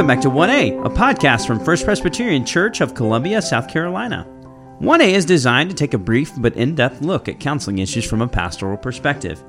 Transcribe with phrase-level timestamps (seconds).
[0.00, 4.26] Welcome back to 1A, a podcast from First Presbyterian Church of Columbia, South Carolina.
[4.80, 8.22] 1A is designed to take a brief but in depth look at counseling issues from
[8.22, 9.44] a pastoral perspective.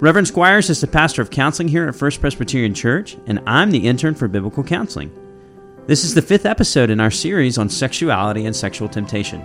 [0.00, 3.88] Reverend Squires is the pastor of counseling here at First Presbyterian Church, and I'm the
[3.88, 5.10] intern for biblical counseling.
[5.86, 9.42] This is the fifth episode in our series on sexuality and sexual temptation.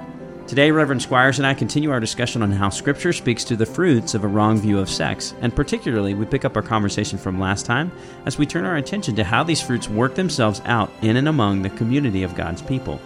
[0.47, 4.13] Today, Reverend Squires and I continue our discussion on how Scripture speaks to the fruits
[4.13, 7.65] of a wrong view of sex, and particularly, we pick up our conversation from last
[7.65, 7.91] time
[8.25, 11.61] as we turn our attention to how these fruits work themselves out in and among
[11.61, 12.99] the community of God's people.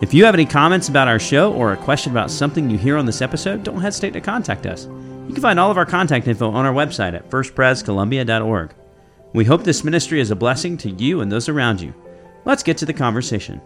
[0.00, 2.96] If you have any comments about our show or a question about something you hear
[2.96, 4.86] on this episode, don't hesitate to contact us.
[5.28, 8.74] You can find all of our contact info on our website at firstprescolumbia.org.
[9.34, 11.92] We hope this ministry is a blessing to you and those around you.
[12.46, 13.60] Let's get to the conversation.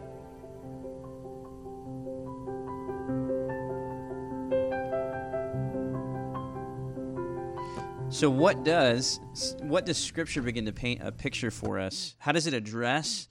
[8.11, 9.21] So what does
[9.61, 12.17] what does scripture begin to paint a picture for us?
[12.19, 13.29] How does it address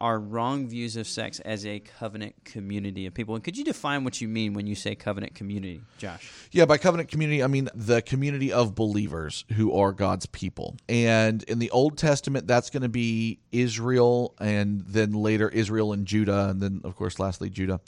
[0.00, 3.34] our wrong views of sex as a covenant community of people?
[3.34, 6.32] And could you define what you mean when you say covenant community, Josh?
[6.50, 10.76] Yeah, by covenant community, I mean the community of believers who are God's people.
[10.88, 16.06] And in the Old Testament, that's going to be Israel, and then later Israel and
[16.06, 17.80] Judah, and then, of course, lastly, Judah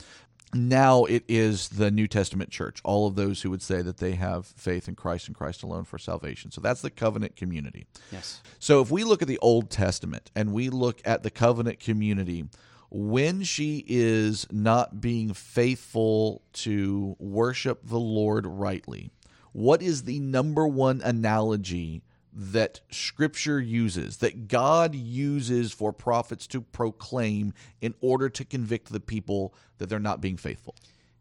[0.55, 4.13] now it is the New Testament church, all of those who would say that they
[4.13, 6.51] have faith in Christ and Christ alone for salvation.
[6.51, 7.87] So that's the covenant community.
[8.11, 8.41] Yes.
[8.59, 12.47] So if we look at the Old Testament and we look at the covenant community,
[12.91, 19.11] when she is not being faithful to worship the Lord rightly,
[19.53, 26.61] what is the number one analogy that scripture uses, that God uses for prophets to
[26.61, 30.75] proclaim in order to convict the people that they're not being faithful.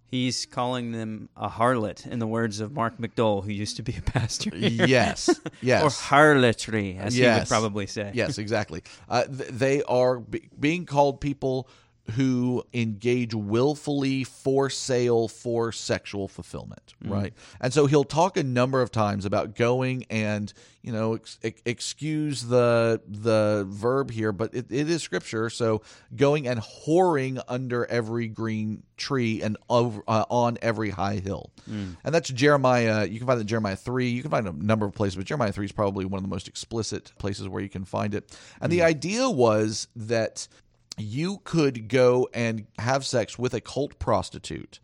[0.06, 3.96] He's calling them a harlot, in the words of Mark McDowell, who used to be
[3.96, 4.56] a pastor.
[4.56, 4.86] Here.
[4.88, 5.30] Yes,
[5.62, 5.84] yes.
[5.84, 7.36] or harlotry, as yes.
[7.36, 8.12] he would probably say.
[8.16, 8.82] Yes, exactly.
[9.08, 11.70] Uh, th- they are be- being called people
[12.10, 17.12] who engage willfully for sale for sexual fulfillment, mm.
[17.12, 17.34] right?
[17.60, 22.44] And so he'll talk a number of times about going and you know ex- excuse
[22.44, 25.50] the the verb here, but it, it is scripture.
[25.50, 25.82] So
[26.16, 31.96] going and whoring under every green tree and over, uh, on every high hill, mm.
[32.04, 33.06] and that's Jeremiah.
[33.06, 34.10] You can find that Jeremiah three.
[34.10, 36.30] You can find a number of places, but Jeremiah three is probably one of the
[36.30, 38.38] most explicit places where you can find it.
[38.62, 38.76] And mm.
[38.76, 40.48] the idea was that
[41.02, 44.80] you could go and have sex with a cult prostitute.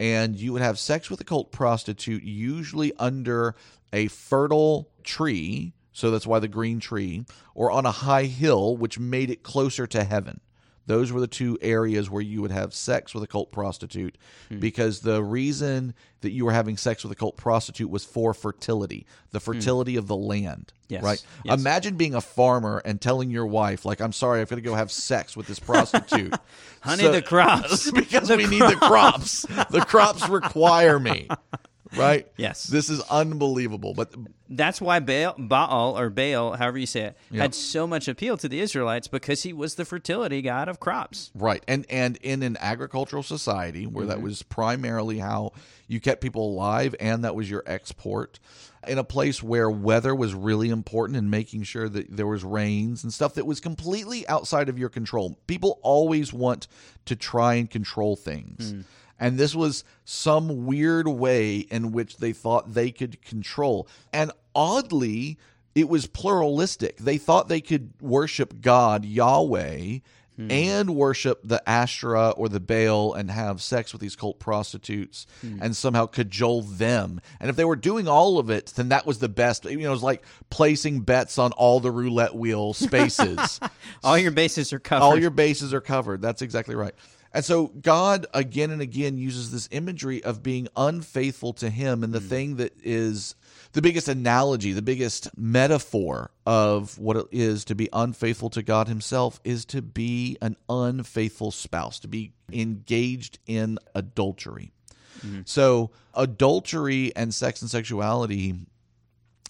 [0.00, 3.54] And you would have sex with a cult prostitute usually under
[3.92, 5.72] a fertile tree.
[5.92, 9.86] So that's why the green tree or on a high hill which made it closer
[9.86, 10.40] to heaven
[10.86, 14.16] those were the two areas where you would have sex with a cult prostitute
[14.48, 14.58] hmm.
[14.58, 19.06] because the reason that you were having sex with a cult prostitute was for fertility,
[19.30, 19.44] the hmm.
[19.44, 19.98] fertility hmm.
[19.98, 20.72] of the land.
[20.88, 21.02] Yes.
[21.02, 21.24] Right?
[21.44, 21.58] Yes.
[21.58, 24.74] Imagine being a farmer and telling your wife, like, I'm sorry, I've got to go
[24.74, 26.34] have sex with this prostitute.
[26.82, 27.90] Honey, so, the crops.
[27.92, 28.50] because the we crops.
[28.50, 29.42] need the crops.
[29.70, 31.28] the crops require me
[31.98, 32.26] right?
[32.36, 32.64] Yes.
[32.64, 33.94] This is unbelievable.
[33.94, 34.14] But
[34.48, 38.48] that's why Baal, Baal or Baal, however you say it, had so much appeal to
[38.48, 41.30] the Israelites because he was the fertility god of crops.
[41.34, 41.62] Right.
[41.66, 44.10] And and in an agricultural society where mm-hmm.
[44.10, 45.52] that was primarily how
[45.86, 48.38] you kept people alive and that was your export
[48.86, 53.02] in a place where weather was really important and making sure that there was rains
[53.02, 55.38] and stuff that was completely outside of your control.
[55.46, 56.68] People always want
[57.06, 58.74] to try and control things.
[58.74, 58.84] Mm
[59.18, 63.88] and this was some weird way in which they thought they could control.
[64.12, 65.38] And oddly,
[65.74, 66.98] it was pluralistic.
[66.98, 69.98] They thought they could worship God, Yahweh,
[70.36, 70.50] Hmm.
[70.50, 75.58] and worship the Asherah or the Baal and have sex with these cult prostitutes hmm.
[75.62, 77.20] and somehow cajole them.
[77.38, 79.64] And if they were doing all of it, then that was the best.
[79.64, 83.60] You know, it was like placing bets on all the roulette wheel spaces.
[84.02, 85.04] all your bases are covered.
[85.04, 86.20] All your bases are covered.
[86.20, 86.94] That's exactly right.
[87.34, 92.04] And so God again and again uses this imagery of being unfaithful to Him.
[92.04, 92.28] And the mm.
[92.28, 93.34] thing that is
[93.72, 98.86] the biggest analogy, the biggest metaphor of what it is to be unfaithful to God
[98.86, 104.70] Himself is to be an unfaithful spouse, to be engaged in adultery.
[105.18, 105.40] Mm-hmm.
[105.44, 108.54] So, adultery and sex and sexuality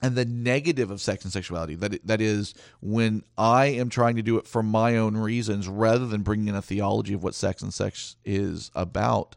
[0.03, 1.75] and the negative of sex and sexuality.
[1.75, 6.07] That that is when I am trying to do it for my own reasons rather
[6.07, 9.37] than bringing in a theology of what sex and sex is about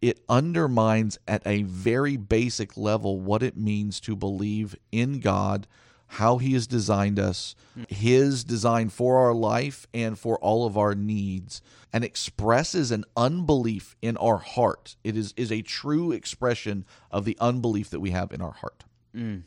[0.00, 5.66] it undermines at a very basic level what it means to believe in God
[6.14, 7.54] how he has designed us
[7.88, 11.62] his design for our life and for all of our needs
[11.92, 14.96] and expresses an unbelief in our heart.
[15.04, 18.84] It is is a true expression of the unbelief that we have in our heart.
[19.14, 19.42] Mm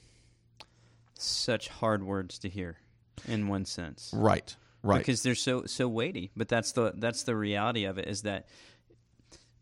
[1.18, 2.78] such hard words to hear
[3.28, 4.12] in one sense.
[4.14, 4.56] Right.
[4.86, 4.98] Right.
[4.98, 6.32] because they're so so weighty.
[6.36, 8.48] But that's the that's the reality of it is that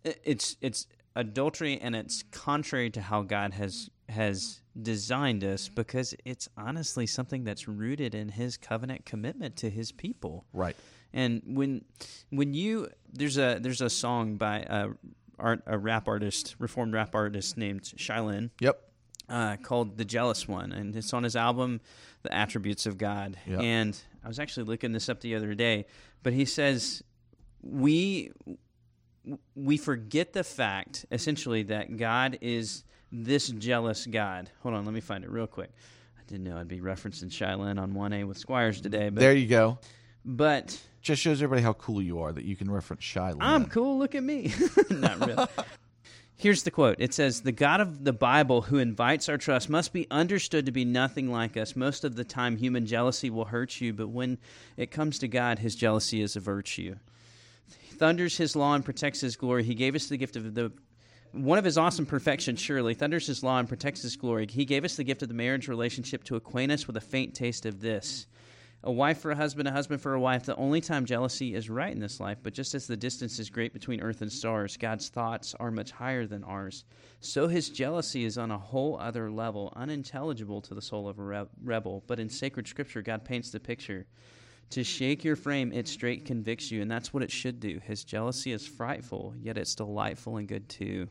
[0.04, 6.50] it's it's adultery and it's contrary to how God has has designed us because it's
[6.58, 10.46] honestly something that's rooted in His covenant commitment to His people.
[10.54, 10.76] Right.
[11.14, 11.84] And when
[12.30, 14.90] when you there's a there's a song by a
[15.38, 18.82] art a rap artist, reformed rap artist named Shai Linne, Yep.
[19.32, 21.80] Uh, called "The Jealous One," and it's on his album
[22.24, 23.60] "The Attributes of God." Yeah.
[23.62, 25.86] And I was actually looking this up the other day,
[26.22, 27.02] but he says
[27.64, 28.32] we
[29.56, 34.50] we forget the fact essentially that God is this jealous God.
[34.64, 35.72] Hold on, let me find it real quick.
[36.18, 39.20] I didn't know I'd be referencing Shai Linne on one A with Squires today, but
[39.20, 39.78] There you go.
[40.26, 43.38] but Just shows everybody how cool you are that you can reference Shiloh.
[43.40, 43.98] I'm cool.
[44.00, 44.52] Look at me.
[44.90, 45.46] Not really.
[46.42, 46.96] Here's the quote.
[46.98, 50.72] It says, The God of the Bible who invites our trust must be understood to
[50.72, 51.76] be nothing like us.
[51.76, 54.40] Most of the time, human jealousy will hurt you, but when
[54.76, 56.96] it comes to God, his jealousy is a virtue.
[57.80, 59.62] He thunders his law and protects his glory.
[59.62, 60.72] He gave us the gift of the
[61.32, 64.48] one of his awesome perfections, surely, thunders his law and protects his glory.
[64.50, 67.36] He gave us the gift of the marriage relationship to acquaint us with a faint
[67.36, 68.26] taste of this.
[68.84, 70.46] A wife for a husband, a husband for a wife.
[70.46, 73.52] The only time jealousy is right in this life, but just as the distance is
[73.52, 76.84] great between earth and stars, God's thoughts are much higher than ours.
[77.20, 81.48] So his jealousy is on a whole other level, unintelligible to the soul of a
[81.64, 82.04] rebel.
[82.08, 84.08] But in sacred scripture, God paints the picture.
[84.72, 87.80] To shake your frame, it straight convicts you, and that's what it should do.
[87.84, 91.08] His jealousy is frightful, yet it's delightful and good too.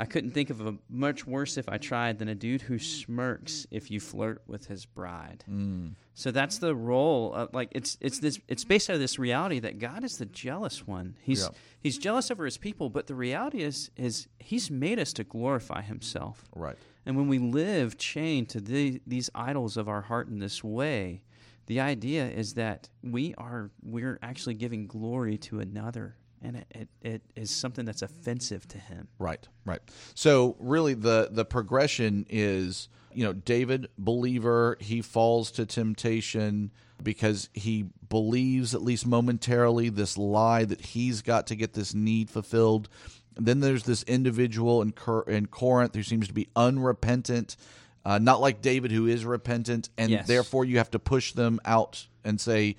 [0.00, 3.66] I couldn't think of a much worse if I tried than a dude who smirks
[3.70, 5.44] if you flirt with his bride.
[5.48, 5.94] Mm.
[6.14, 7.34] So that's the role.
[7.34, 10.24] Of, like it's it's this it's based out of this reality that God is the
[10.24, 11.16] jealous one.
[11.20, 11.48] He's Yeah.
[11.80, 15.82] he's jealous over his people, but the reality is is he's made us to glorify
[15.82, 16.48] himself.
[16.56, 16.78] Right.
[17.04, 21.24] And when we live chained to the, these idols of our heart in this way,
[21.66, 26.88] the idea is that we are we're actually giving glory to another, and it, it,
[27.02, 29.08] it is something that's offensive to him.
[29.18, 29.80] Right, right.
[30.14, 36.70] So really the the progression is, you know, David believer, he falls to temptation
[37.02, 42.28] because he believes at least momentarily this lie that he's got to get this need
[42.30, 42.88] fulfilled.
[43.36, 47.56] Then there's this individual in, Cor- in Corinth who seems to be unrepentant,
[48.04, 50.26] uh, not like David who is repentant, and Yes.
[50.26, 52.76] therefore you have to push them out and say,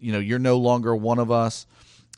[0.00, 1.66] you know, you're no longer one of us.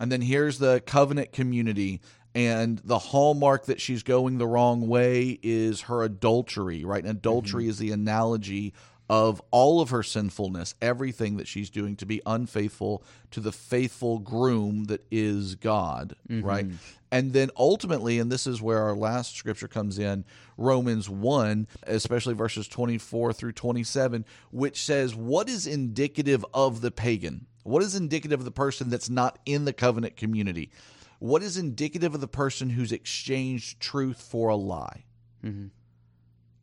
[0.00, 2.00] And then here's the covenant community.
[2.34, 7.02] And the hallmark that she's going the wrong way is her adultery, right?
[7.02, 7.70] And adultery mm-hmm.
[7.70, 8.74] is the analogy
[9.08, 14.18] of all of her sinfulness, everything that she's doing to be unfaithful to the faithful
[14.18, 16.44] groom that is God, mm-hmm.
[16.44, 16.66] right?
[17.12, 20.24] And then ultimately, and this is where our last scripture comes in,
[20.56, 27.46] Romans 1, especially verses 24 through 27, which says, What is indicative of the pagan?
[27.64, 30.70] What is indicative of the person that's not in the covenant community?
[31.18, 35.04] What is indicative of the person who's exchanged truth for a lie?
[35.44, 35.68] Mm-hmm.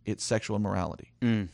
[0.05, 1.11] It's sexual immorality.
[1.21, 1.49] Mm.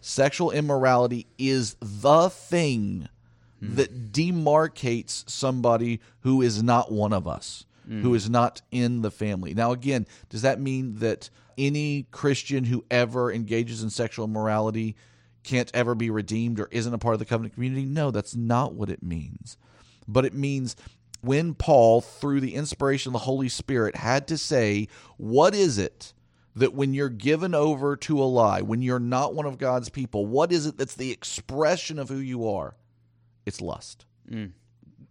[0.00, 3.08] Sexual immorality is the thing
[3.62, 3.76] mm.
[3.76, 8.16] that demarcates somebody who is not one of us, who mm.
[8.16, 9.54] is not in the family.
[9.54, 14.96] Now, again, does that mean that any Christian who ever engages in sexual immorality
[15.42, 17.84] can't ever be redeemed or isn't a part of the covenant community?
[17.84, 19.56] No, that's not what it means.
[20.06, 20.76] But it means
[21.20, 26.12] when Paul, through the inspiration of the Holy Spirit, had to say, What is it
[26.54, 30.26] that when you're given over to a lie, when you're not one of God's people,
[30.26, 32.76] what is it that's the expression of who you are?
[33.46, 34.04] It's lust.
[34.30, 34.52] Mm.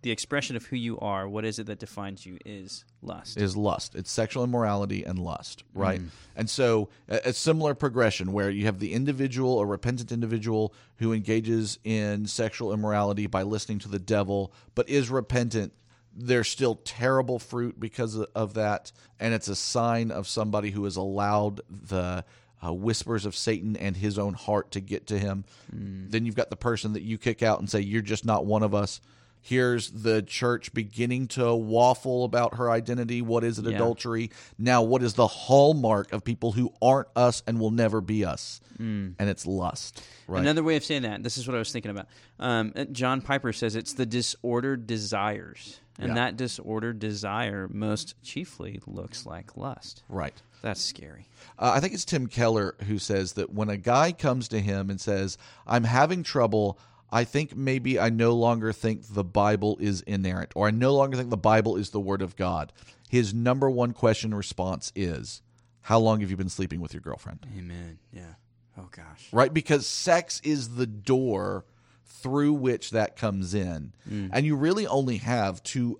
[0.03, 3.37] The expression of who you are, what is it that defines you, is lust.
[3.37, 3.93] Is lust.
[3.93, 6.01] It's sexual immorality and lust, right?
[6.35, 11.13] And so a, a similar progression where you have the individual, a repentant individual who
[11.13, 15.73] engages in sexual immorality by listening to the devil, but is repentant.
[16.15, 20.83] There's still terrible fruit because of- of that, and it's a sign of somebody who
[20.85, 22.25] has allowed the
[22.63, 25.45] uh, whispers of Satan and his own heart to get to him.
[25.71, 28.61] Then you've got the person that you kick out and say, You're just not one
[28.63, 28.99] of us.
[29.43, 33.21] Here's the church beginning to waffle about her identity.
[33.21, 33.75] What is it, Yeah.
[33.75, 34.29] adultery?
[34.57, 38.61] Now, what is the hallmark of people who aren't us and will never be us?
[38.79, 40.01] And it's lust.
[40.27, 40.41] Right.
[40.41, 42.07] Another way of saying that, this is what I was thinking about.
[42.39, 45.79] Um, uh, John Piper says it's the disordered desires.
[45.99, 46.15] And Yeah.
[46.15, 50.01] that disordered desire most chiefly looks like lust.
[50.09, 50.33] right.
[50.63, 51.27] That's scary.
[51.57, 54.91] Uh, I think it's Tim Keller who says that when a guy comes to him
[54.91, 56.77] and says, I'm having trouble,
[57.11, 61.17] I think maybe I no longer think the Bible is inerrant, or I no longer
[61.17, 62.71] think the Bible is the Word of God.
[63.09, 65.41] His number one question response is,
[65.81, 67.45] How long have you been sleeping with your girlfriend?
[67.57, 67.99] Amen.
[68.13, 68.35] Yeah.
[68.77, 69.27] Oh, gosh.
[69.31, 69.53] Right?
[69.53, 71.65] Because sex is the door
[72.05, 73.93] through which that comes in.
[74.09, 74.29] Mm.
[74.31, 75.99] And you really only have two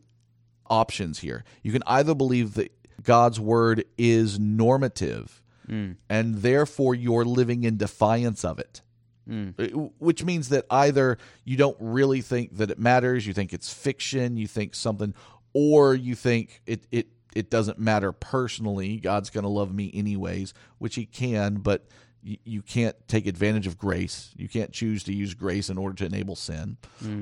[0.69, 1.43] options here.
[1.63, 2.71] You can either believe that
[3.03, 5.95] God's word is normative mm.
[6.09, 8.81] and therefore you're living in defiance of it.
[9.29, 9.63] Uh,
[9.99, 14.37] Which means that either you don't really think that it matters, you think it's fiction,
[14.37, 15.13] you think something,
[15.53, 18.97] or you think it it it doesn't matter personally.
[18.97, 21.85] God's going to love me anyways, which He can, but
[22.23, 24.31] you, you can't take advantage of grace.
[24.35, 26.77] You can't choose to use grace in order to enable sin,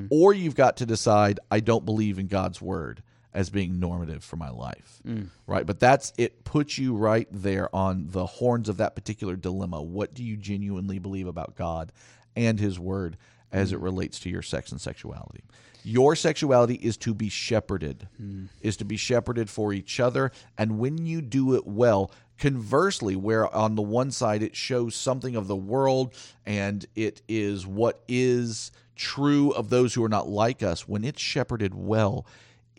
[0.09, 3.03] or you've got to decide I don't believe in God's word
[3.33, 5.01] as being normative for my life.
[5.05, 5.27] Mm.
[5.45, 5.65] Right?
[5.65, 9.81] But that's it puts you right there on the horns of that particular dilemma.
[9.81, 11.91] What do you genuinely believe about God
[12.35, 13.17] and his word
[13.51, 13.83] as it mm.
[13.83, 15.43] relates to your sex and sexuality?
[15.83, 18.47] Your sexuality is to be shepherded, mm.
[18.61, 20.31] is to be shepherded for each other.
[20.57, 25.35] And when you do it well, conversely, where on the one side it shows something
[25.35, 26.13] of the world
[26.45, 31.21] and it is what is true of those who are not like us, when it's
[31.21, 32.25] shepherded well,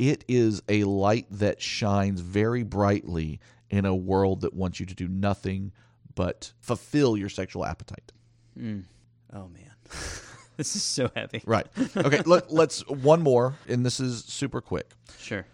[0.00, 3.38] it is a light that shines very brightly
[3.69, 5.73] in a world that wants you to do nothing
[6.14, 8.11] but fulfill your sexual appetite.
[8.59, 8.80] Hmm.
[9.30, 9.71] Oh man,
[10.57, 11.42] this is so heavy.
[11.45, 11.66] Right.
[11.97, 12.23] Okay.
[12.25, 14.90] let, let's one more, and this is super quick.
[15.19, 15.45] Sure.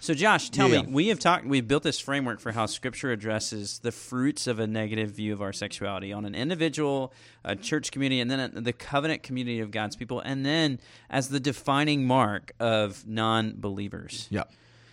[0.00, 0.82] So, Josh, tell Yeah.
[0.82, 4.58] me, we have talked, we've built this framework for how Scripture addresses the fruits of
[4.58, 7.12] a negative view of our sexuality on an individual,
[7.44, 11.40] a church community, and then the covenant community of God's people, and then as the
[11.40, 14.28] defining mark of non-believers.
[14.30, 14.44] Yeah.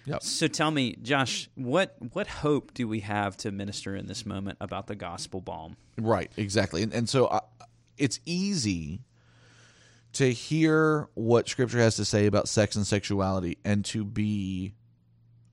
[0.05, 0.17] Yeah.
[0.21, 4.57] So, tell me, Josh, what what hope do we have to minister in this moment
[4.59, 5.75] about the gospel balm?
[5.97, 6.81] Right, exactly.
[6.81, 7.41] And, and so uh,
[7.97, 9.01] it's easy
[10.13, 14.73] to hear what Scripture has to say about sex and sexuality and to be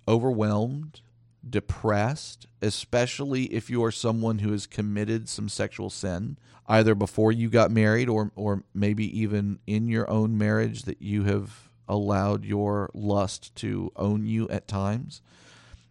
[0.09, 1.01] overwhelmed,
[1.49, 7.49] depressed, especially if you are someone who has committed some sexual sin, either before you
[7.49, 12.91] got married or, or maybe even in your own marriage that you have allowed your
[12.95, 15.23] lust to own you at times.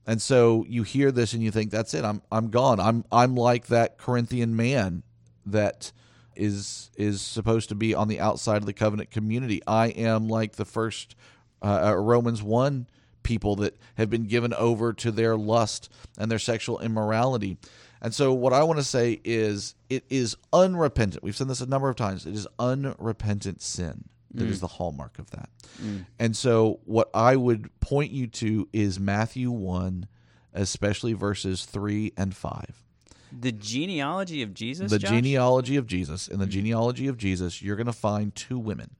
[0.08, 2.06] And so you hear this and you think that's it.
[2.06, 2.80] I'm I'm gone.
[2.80, 5.04] I'm I'm like that Corinthian man
[5.46, 5.92] that
[6.36, 9.62] is is supposed to be on the outside of the covenant community.
[9.66, 11.16] I am like the first
[11.62, 12.88] uh, uh, Romans 1
[13.26, 17.58] people that have been given over to their lust and their sexual immorality.
[18.02, 21.24] And so what I want to say is it is unrepentant.
[21.24, 22.26] We've said this a number of times.
[22.26, 24.62] It is unrepentant sin that is mm.
[24.62, 25.50] the hallmark of that.
[25.82, 26.06] Mm.
[26.20, 30.08] And so what I would point you to is Matthew 1
[30.54, 32.84] especially verses 3 and 5
[33.32, 34.90] The genealogy of Jesus.
[34.90, 35.10] the Josh?
[35.10, 36.28] genealogy of Jesus.
[36.28, 36.52] In the mm-hmm.
[36.52, 38.96] genealogy of Jesus, you're going to find two women,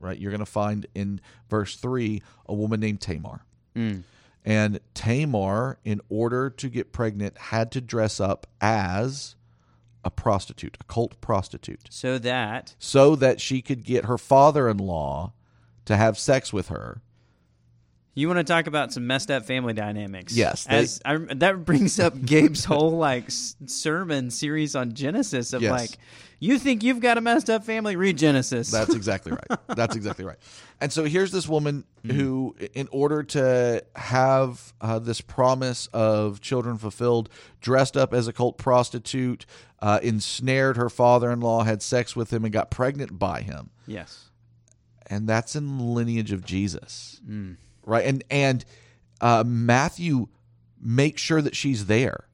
[0.00, 0.18] right?
[0.18, 3.44] You're going to find in verse 3 a woman named Tamar.
[3.74, 4.02] Mm.
[4.44, 9.34] And Tamar, in order to get pregnant, had to dress up as
[10.04, 14.78] a prostitute, a cult prostitute, So that so that she could get her father in
[14.78, 15.32] law
[15.84, 17.02] to have sex with her.
[18.18, 20.34] You want to talk about some messed up family dynamics?
[20.34, 25.60] Yes, they- As I, that brings up Gabe's whole like sermon series on Genesis of
[25.62, 25.70] Yes.
[25.70, 25.90] like,
[26.40, 27.94] you think you've got a messed up family?
[27.94, 28.70] Read Genesis.
[28.70, 29.60] That's exactly right.
[29.68, 30.38] That's exactly right.
[30.80, 36.78] And so here's this woman who, in order to have uh, this promise of children
[36.78, 37.28] fulfilled,
[37.60, 39.44] dressed up as a cult prostitute,
[39.80, 43.68] uh, ensnared her father in law, had sex with him, and got pregnant by him.
[43.86, 44.22] yes.
[45.08, 47.20] And that's in the lineage of Jesus.
[47.86, 48.04] Right.
[48.04, 48.64] And, and
[49.20, 50.28] uh, Matthew
[50.80, 52.28] makes sure that she's there.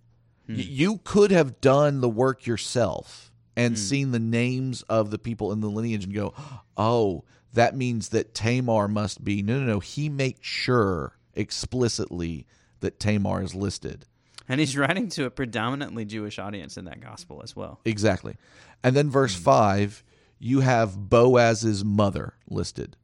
[0.47, 0.57] Hmm.
[0.57, 3.81] Y- You could have done the work yourself and hmm.
[3.81, 6.35] seen the names of the people in the lineage and go,
[6.77, 9.43] oh, that means that Tamar must be.
[9.43, 9.81] No, no, no.
[9.81, 12.47] He makes sure explicitly
[12.81, 14.07] that Tamar is listed.
[14.49, 17.81] And he's writing to a predominantly Jewish audience in that gospel as well.
[17.85, 18.37] Exactly.
[18.83, 19.43] And then verse hmm.
[19.43, 20.05] 5,
[20.39, 22.97] you have Boaz's mother listed.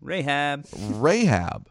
[0.00, 1.68] Rahab, Rahab,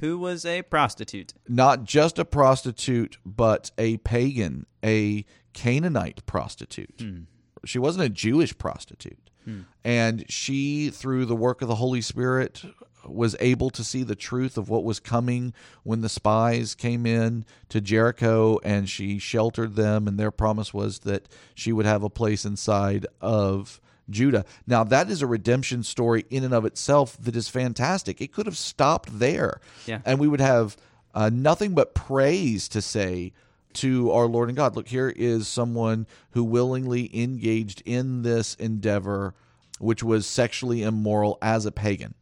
[0.00, 1.34] who was a prostitute.
[1.48, 7.00] not just a prostitute, but a pagan, a Canaanite prostitute.
[7.00, 7.20] Hmm.
[7.64, 9.30] She wasn't a Jewish prostitute.
[9.44, 9.60] Hmm.
[9.84, 12.62] And she, through the work of the Holy Spirit,
[13.06, 17.44] was able to see the truth of what was coming when the spies came in
[17.70, 20.06] to Jericho and she sheltered them.
[20.06, 24.44] And their promise was that she would have a place inside of Judah.
[24.66, 28.20] Now, that is a redemption story in and of itself that is fantastic.
[28.20, 29.60] It could have stopped there.
[29.86, 30.00] Yeah.
[30.04, 30.76] And we would have
[31.14, 33.32] uh, nothing but praise to say
[33.74, 34.74] to our Lord and God.
[34.76, 39.34] Look, here is someone who willingly engaged in this endeavor,
[39.78, 42.14] which was sexually immoral as a pagan,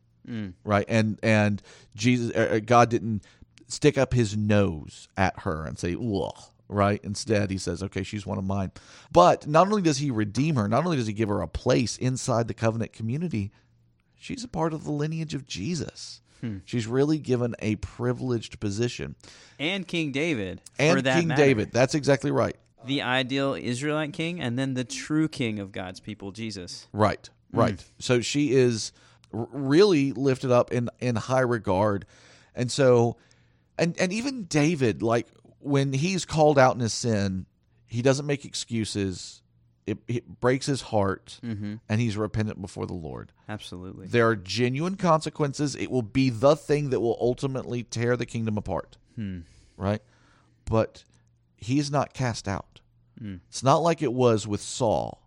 [0.65, 0.85] right?
[0.89, 1.63] And and
[1.95, 3.23] Jesus, uh, God didn't
[3.67, 6.35] stick up His nose at her and say, "Ugh."
[6.69, 7.01] Right.
[7.03, 8.73] Instead, he says, okay, she's one of mine.
[9.11, 11.97] But not only does he redeem her, not only does he give her a place
[11.97, 13.51] inside the covenant community,
[14.19, 16.21] she's a part of the lineage of Jesus.
[16.41, 16.59] Hmm.
[16.65, 19.17] She's really given a privileged position.
[19.59, 20.61] And King David.
[20.77, 21.43] for And that King matter.
[21.43, 22.57] David, that's exactly right.
[22.85, 26.87] The ideal Israelite king, and then the true king of God's people, Jesus.
[26.93, 27.85] Right, right.
[27.99, 28.93] So she is
[29.33, 32.07] really lifted up in in high regard,
[32.55, 33.17] and so,
[33.77, 35.27] and and even David, like
[35.61, 37.47] when he's called out in his sin,
[37.87, 39.43] he doesn't make excuses.
[39.87, 41.77] It, it breaks his heart, mm-hmm.
[41.88, 43.33] and he's repentant before the Lord.
[43.49, 44.07] Absolutely.
[44.07, 45.75] There are genuine consequences.
[45.75, 48.99] It will be the thing that will ultimately tear the kingdom apart.
[49.15, 49.41] Hmm.
[49.79, 50.03] Right?
[50.67, 51.05] But
[51.57, 52.81] he's not cast out.
[53.19, 53.37] Hmm.
[53.49, 55.23] It's not like it was with Saul,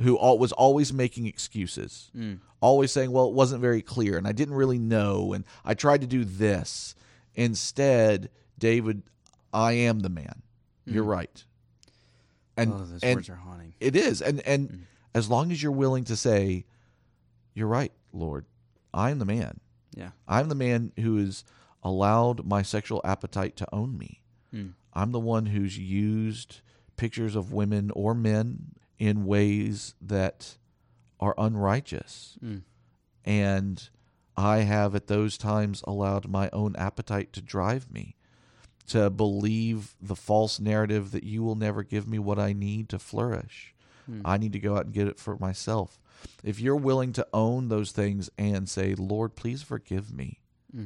[0.00, 2.34] who al- was always making excuses, hmm.
[2.60, 6.02] always saying, well, it wasn't very clear, and I didn't really know, and I tried
[6.02, 6.94] to do this.
[7.34, 9.02] Instead, David,
[9.54, 10.42] I am the man.
[10.84, 11.10] You're hmm.
[11.10, 11.44] right.
[12.56, 13.74] And, oh, those and words are haunting.
[13.80, 14.20] it is.
[14.20, 14.76] And and hmm.
[15.14, 16.66] as long as you're willing to say,
[17.54, 18.44] You're right, Lord,
[18.92, 19.60] I am the man.
[19.94, 20.10] Yeah.
[20.28, 21.44] I'm the man who has
[21.82, 24.22] allowed my sexual appetite to own me.
[24.50, 24.68] Hmm.
[24.92, 26.60] I'm the one who's used
[26.96, 30.56] pictures of women or men in ways that
[31.20, 32.38] are unrighteous.
[33.24, 33.88] And
[34.36, 38.16] I have at those times allowed my own appetite to drive me
[38.88, 42.98] to believe the false narrative that you will never give me what I need to
[42.98, 43.74] flourish.
[44.06, 44.20] Hmm.
[44.24, 45.98] I need to go out and get it for myself.
[46.42, 50.40] If you're willing to own those things and say, Lord, please forgive me,
[50.74, 50.84] hmm.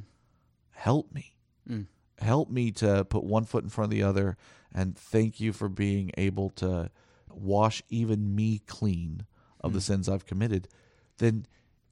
[0.71, 1.35] help me.
[1.67, 1.83] Hmm.
[2.21, 4.37] Help me to put one foot in front of the other
[4.75, 6.91] and thank you for being able to
[7.31, 9.25] wash even me clean
[9.61, 10.69] of the sins I've committed,
[11.19, 11.47] then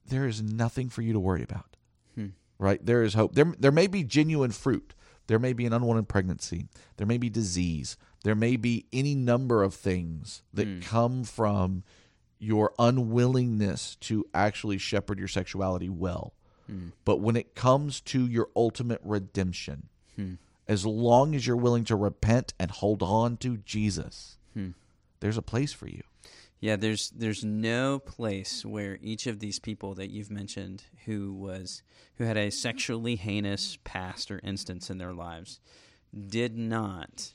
[0.05, 1.77] there is nothing for you to worry about
[2.59, 2.83] right?
[2.85, 3.35] There is hope.
[3.35, 4.93] There, there may be genuine fruit.
[5.27, 6.67] There may be an unwanted pregnancy.
[6.97, 7.97] There may be disease.
[8.23, 10.79] There may be any number of things that hmm.
[10.79, 11.83] come from
[12.39, 16.33] your unwillingness to actually shepherd your sexuality well.
[16.67, 16.89] Hmm.
[17.05, 20.33] But when it comes to your ultimate redemption, hmm.
[20.67, 24.37] as long as you're willing to repent and hold on to Jesus,
[25.19, 26.03] there's a place for you.
[26.59, 31.83] Yeah, there's there's no place where each of these people that you've mentioned who was
[32.15, 35.59] who had a sexually heinous past or instance in their lives
[36.27, 37.33] did not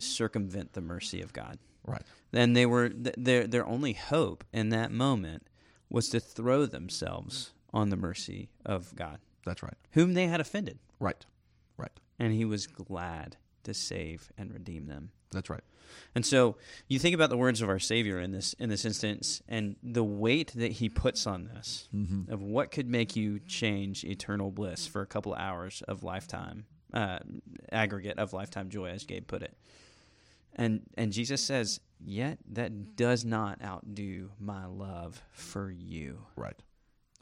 [0.00, 1.58] circumvent the mercy of God.
[1.86, 2.02] Right.
[2.32, 5.46] Then they were th- their their only hope in that moment
[5.88, 9.74] was to throw themselves on the mercy of God, That's right.
[9.92, 11.24] whom they had offended, Right.
[11.76, 11.92] Right.
[12.18, 15.10] and he was glad to save and redeem them.
[15.34, 15.62] That's right.
[16.14, 16.56] And so
[16.88, 20.04] you think about the words of our Savior in this in this instance, and the
[20.04, 21.88] weight that He puts on this
[22.28, 26.64] of what could make you change eternal bliss for a couple of hours of lifetime
[26.92, 27.18] uh,
[27.72, 29.56] aggregate of lifetime joy, as Gabe put it.
[30.56, 36.56] And and Jesus says, yet that does not outdo my love for you, Right.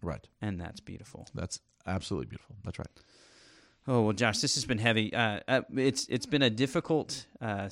[0.02, 0.26] Right.
[0.42, 1.26] and that's beautiful.
[1.34, 2.56] That's absolutely beautiful.
[2.64, 2.88] That's right.
[3.88, 5.12] Oh well, Josh, this has been heavy.
[5.14, 7.68] Uh, uh, it's it's been a difficult uh,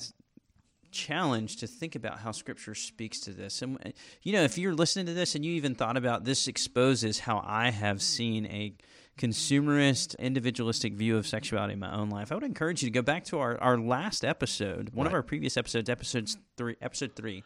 [0.91, 3.61] challenge to think about how Scripture speaks to this.
[3.61, 3.91] And uh,
[4.23, 7.43] you know, if you're listening to this and you even thought about this, exposes how
[7.45, 8.73] I have seen a
[9.17, 12.31] consumerist, individualistic view of sexuality in my own life.
[12.31, 15.21] I would encourage you to go back to our, our last episode, one of our
[15.21, 17.43] previous episodes, episodes three, episode three.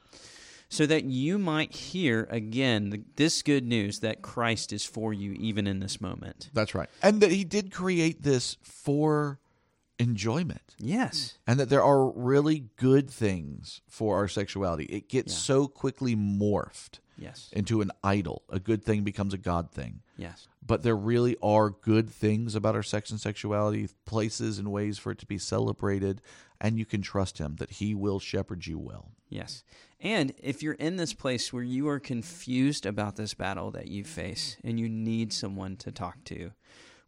[0.68, 5.34] So that you might hear again the, this good news that Christ is for you
[5.34, 6.50] even in this moment.
[6.54, 6.90] That's right.
[7.04, 9.40] And that he did create this for
[10.00, 10.76] enjoyment.
[10.78, 11.38] Yes.
[11.48, 14.86] And that there are really good things for our sexuality.
[14.86, 15.40] It gets Yeah.
[15.40, 17.50] so quickly morphed Yes.
[17.54, 18.44] into an idol.
[18.50, 20.02] A good thing becomes a God thing.
[20.18, 20.48] Yes.
[20.66, 25.12] But there really are good things about our sex and sexuality, places and ways for
[25.12, 26.22] it to be celebrated,
[26.60, 29.12] and you can trust him that he will shepherd you well.
[29.30, 29.64] Yes.
[30.00, 34.04] And if you're in this place where you are confused about this battle that you
[34.04, 36.52] face and you need someone to talk to,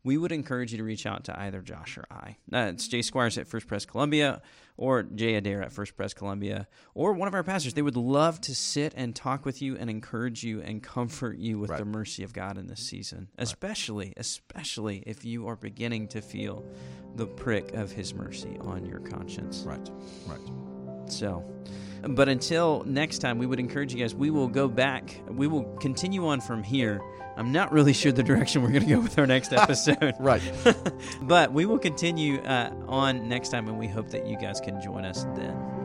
[0.07, 2.37] we would encourage you to reach out to either Josh or I.
[2.51, 4.41] Uh, it's Jay Squires at First Press Columbia
[4.77, 6.65] or Jay Adair at First Press Columbia
[6.95, 7.73] or one of our pastors.
[7.73, 11.59] They would love to sit and talk with you and encourage you and comfort you
[11.59, 11.79] with Right.
[11.79, 16.63] the mercy of God in this season, especially, especially if you are beginning to feel
[17.17, 19.65] the prick of His mercy on your conscience.
[19.67, 19.89] Right.
[20.25, 21.11] Right.
[21.11, 21.43] So,
[22.07, 24.15] but until next time, we would encourage you guys.
[24.15, 25.19] We will go back.
[25.29, 27.01] We will continue on from here.
[27.37, 30.41] I'm not really sure the direction we're going to go with our next episode, Right.
[31.21, 34.81] but we will continue uh, on next time, and we hope that you guys can
[34.81, 35.76] join us then.